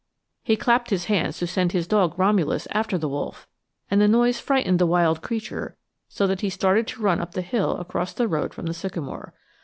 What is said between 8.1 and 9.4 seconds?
the road from the sycamore.